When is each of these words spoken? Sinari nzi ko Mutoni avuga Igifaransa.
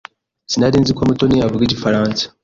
Sinari 0.51 0.77
nzi 0.81 0.91
ko 0.97 1.01
Mutoni 1.07 1.37
avuga 1.47 1.63
Igifaransa. 1.65 2.23